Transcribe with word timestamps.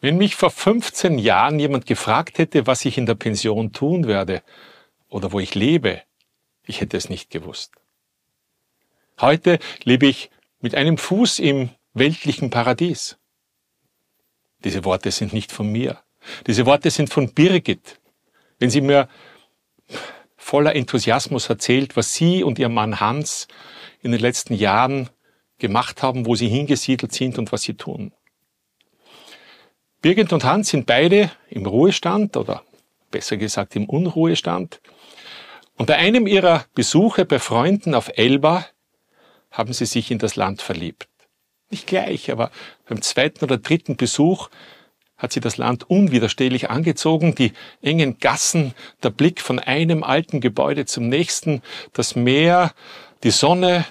Wenn 0.00 0.16
mich 0.16 0.34
vor 0.34 0.50
15 0.50 1.18
Jahren 1.18 1.60
jemand 1.60 1.84
gefragt 1.84 2.38
hätte, 2.38 2.66
was 2.66 2.84
ich 2.84 2.96
in 2.96 3.06
der 3.06 3.14
Pension 3.14 3.72
tun 3.72 4.06
werde 4.06 4.42
oder 5.08 5.32
wo 5.32 5.40
ich 5.40 5.54
lebe, 5.54 6.02
ich 6.64 6.80
hätte 6.80 6.96
es 6.96 7.10
nicht 7.10 7.30
gewusst. 7.30 7.72
Heute 9.20 9.58
lebe 9.84 10.06
ich 10.06 10.30
mit 10.60 10.74
einem 10.74 10.96
Fuß 10.96 11.38
im 11.40 11.70
weltlichen 11.92 12.48
Paradies. 12.48 13.18
Diese 14.64 14.84
Worte 14.84 15.10
sind 15.10 15.34
nicht 15.34 15.52
von 15.52 15.70
mir. 15.70 16.02
Diese 16.46 16.64
Worte 16.64 16.90
sind 16.90 17.10
von 17.10 17.32
Birgit. 17.34 18.00
Wenn 18.58 18.70
sie 18.70 18.80
mir 18.80 19.08
voller 20.36 20.74
Enthusiasmus 20.76 21.48
erzählt, 21.50 21.96
was 21.96 22.14
sie 22.14 22.42
und 22.42 22.58
ihr 22.58 22.68
Mann 22.70 23.00
Hans 23.00 23.48
in 24.00 24.12
den 24.12 24.20
letzten 24.20 24.54
Jahren 24.54 25.10
gemacht 25.58 26.02
haben, 26.02 26.24
wo 26.24 26.34
sie 26.34 26.48
hingesiedelt 26.48 27.12
sind 27.12 27.38
und 27.38 27.52
was 27.52 27.62
sie 27.62 27.74
tun. 27.74 28.12
Birgit 30.02 30.32
und 30.32 30.44
Hans 30.44 30.70
sind 30.70 30.86
beide 30.86 31.30
im 31.50 31.66
Ruhestand 31.66 32.36
oder 32.38 32.62
besser 33.10 33.36
gesagt 33.36 33.76
im 33.76 33.86
Unruhestand. 33.86 34.80
Und 35.76 35.86
bei 35.86 35.96
einem 35.96 36.26
ihrer 36.26 36.64
Besuche 36.74 37.26
bei 37.26 37.38
Freunden 37.38 37.94
auf 37.94 38.10
Elba 38.14 38.66
haben 39.50 39.72
sie 39.74 39.84
sich 39.84 40.10
in 40.10 40.18
das 40.18 40.36
Land 40.36 40.62
verliebt. 40.62 41.08
Nicht 41.70 41.86
gleich, 41.86 42.30
aber 42.30 42.50
beim 42.88 43.02
zweiten 43.02 43.44
oder 43.44 43.58
dritten 43.58 43.96
Besuch 43.96 44.48
hat 45.18 45.32
sie 45.32 45.40
das 45.40 45.58
Land 45.58 45.88
unwiderstehlich 45.88 46.70
angezogen, 46.70 47.34
die 47.34 47.52
engen 47.82 48.18
Gassen, 48.18 48.74
der 49.02 49.10
Blick 49.10 49.40
von 49.42 49.58
einem 49.58 50.02
alten 50.02 50.40
Gebäude 50.40 50.86
zum 50.86 51.10
nächsten, 51.10 51.62
das 51.92 52.16
Meer, 52.16 52.72
die 53.22 53.30
Sonne, 53.30 53.84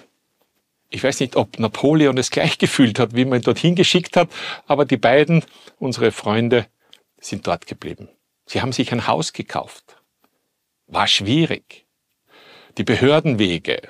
ich 0.89 1.03
weiß 1.03 1.19
nicht, 1.19 1.35
ob 1.35 1.59
Napoleon 1.59 2.17
es 2.17 2.31
gleich 2.31 2.57
gefühlt 2.59 2.99
hat, 2.99 3.15
wie 3.15 3.25
man 3.25 3.39
ihn 3.39 3.43
dorthin 3.43 3.75
geschickt 3.75 4.17
hat, 4.17 4.29
aber 4.67 4.85
die 4.85 4.97
beiden, 4.97 5.43
unsere 5.77 6.11
Freunde, 6.11 6.67
sind 7.19 7.47
dort 7.47 7.67
geblieben. 7.67 8.09
Sie 8.45 8.61
haben 8.61 8.71
sich 8.71 8.91
ein 8.91 9.07
Haus 9.07 9.33
gekauft. 9.33 9.97
War 10.87 11.07
schwierig. 11.07 11.85
Die 12.77 12.83
Behördenwege, 12.83 13.81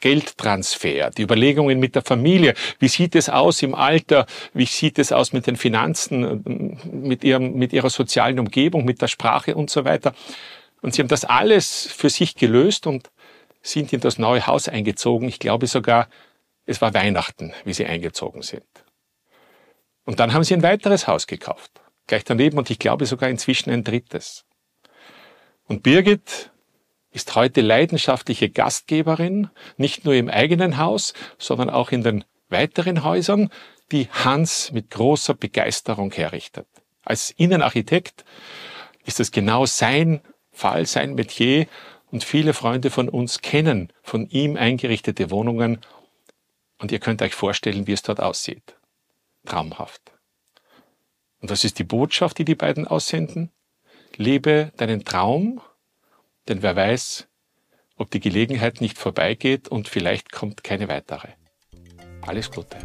Geldtransfer, 0.00 1.10
die 1.10 1.22
Überlegungen 1.22 1.78
mit 1.78 1.94
der 1.94 2.02
Familie, 2.02 2.54
wie 2.78 2.88
sieht 2.88 3.14
es 3.14 3.28
aus 3.28 3.62
im 3.62 3.74
Alter, 3.74 4.26
wie 4.54 4.64
sieht 4.64 4.98
es 4.98 5.12
aus 5.12 5.32
mit 5.32 5.46
den 5.46 5.56
Finanzen, 5.56 6.80
mit, 6.84 7.24
ihrem, 7.24 7.54
mit 7.54 7.72
ihrer 7.72 7.90
sozialen 7.90 8.38
Umgebung, 8.38 8.84
mit 8.84 9.02
der 9.02 9.08
Sprache 9.08 9.54
und 9.54 9.70
so 9.70 9.84
weiter. 9.84 10.14
Und 10.80 10.94
sie 10.94 11.02
haben 11.02 11.08
das 11.08 11.24
alles 11.24 11.88
für 11.92 12.10
sich 12.10 12.36
gelöst 12.36 12.86
und 12.86 13.10
sind 13.60 13.92
in 13.92 14.00
das 14.00 14.18
neue 14.18 14.46
Haus 14.46 14.68
eingezogen. 14.68 15.28
Ich 15.28 15.40
glaube 15.40 15.66
sogar, 15.66 16.08
es 16.68 16.82
war 16.82 16.92
Weihnachten, 16.92 17.54
wie 17.64 17.72
sie 17.72 17.86
eingezogen 17.86 18.42
sind. 18.42 18.66
Und 20.04 20.20
dann 20.20 20.34
haben 20.34 20.44
sie 20.44 20.52
ein 20.52 20.62
weiteres 20.62 21.08
Haus 21.08 21.26
gekauft, 21.26 21.80
gleich 22.06 22.24
daneben 22.24 22.58
und 22.58 22.68
ich 22.68 22.78
glaube 22.78 23.06
sogar 23.06 23.30
inzwischen 23.30 23.70
ein 23.70 23.84
drittes. 23.84 24.44
Und 25.64 25.82
Birgit 25.82 26.50
ist 27.10 27.34
heute 27.34 27.62
leidenschaftliche 27.62 28.50
Gastgeberin, 28.50 29.48
nicht 29.78 30.04
nur 30.04 30.12
im 30.12 30.28
eigenen 30.28 30.76
Haus, 30.76 31.14
sondern 31.38 31.70
auch 31.70 31.90
in 31.90 32.02
den 32.02 32.24
weiteren 32.50 33.02
Häusern, 33.02 33.48
die 33.90 34.08
Hans 34.10 34.70
mit 34.70 34.90
großer 34.90 35.32
Begeisterung 35.32 36.12
herrichtet. 36.12 36.66
Als 37.02 37.30
Innenarchitekt 37.30 38.26
ist 39.06 39.20
es 39.20 39.30
genau 39.30 39.64
sein 39.64 40.20
Fall, 40.52 40.84
sein 40.84 41.14
Metier 41.14 41.66
und 42.10 42.24
viele 42.24 42.52
Freunde 42.52 42.90
von 42.90 43.08
uns 43.08 43.40
kennen 43.40 43.90
von 44.02 44.28
ihm 44.28 44.56
eingerichtete 44.56 45.30
Wohnungen 45.30 45.80
und 46.78 46.92
ihr 46.92 46.98
könnt 46.98 47.22
euch 47.22 47.34
vorstellen, 47.34 47.86
wie 47.86 47.92
es 47.92 48.02
dort 48.02 48.20
aussieht. 48.20 48.76
Traumhaft. 49.44 50.12
Und 51.40 51.50
was 51.50 51.64
ist 51.64 51.78
die 51.78 51.84
Botschaft, 51.84 52.38
die 52.38 52.44
die 52.44 52.54
beiden 52.54 52.86
aussenden? 52.86 53.50
Lebe 54.16 54.72
deinen 54.76 55.04
Traum, 55.04 55.60
denn 56.48 56.62
wer 56.62 56.74
weiß, 56.74 57.28
ob 57.96 58.10
die 58.10 58.20
Gelegenheit 58.20 58.80
nicht 58.80 58.98
vorbeigeht 58.98 59.68
und 59.68 59.88
vielleicht 59.88 60.32
kommt 60.32 60.64
keine 60.64 60.88
weitere. 60.88 61.28
Alles 62.22 62.50
Gute. 62.50 62.78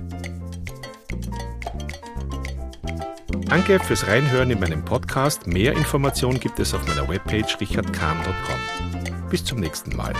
Danke 3.47 3.79
fürs 3.79 4.07
Reinhören 4.07 4.49
in 4.49 4.59
meinem 4.59 4.83
Podcast. 4.83 5.45
Mehr 5.47 5.73
Informationen 5.73 6.39
gibt 6.39 6.59
es 6.59 6.73
auf 6.73 6.87
meiner 6.87 7.07
Webpage 7.07 7.59
richardkahn.com. 7.59 9.29
Bis 9.29 9.45
zum 9.45 9.59
nächsten 9.59 9.95
Mal. 9.95 10.13